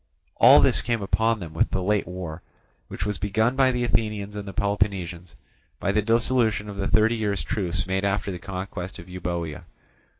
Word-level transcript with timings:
All 0.37 0.61
this 0.61 0.81
came 0.81 1.03
upon 1.03 1.39
them 1.39 1.53
with 1.53 1.69
the 1.69 1.83
late 1.83 2.07
war, 2.07 2.41
which 2.87 3.05
was 3.05 3.19
begun 3.19 3.55
by 3.55 3.71
the 3.71 3.83
Athenians 3.83 4.35
and 4.35 4.47
Peloponnesians 4.57 5.35
by 5.79 5.91
the 5.91 6.01
dissolution 6.01 6.67
of 6.67 6.77
the 6.77 6.87
thirty 6.87 7.15
years' 7.15 7.43
truce 7.43 7.85
made 7.85 8.03
after 8.03 8.31
the 8.31 8.39
conquest 8.39 8.97
of 8.97 9.07
Euboea. 9.07 9.63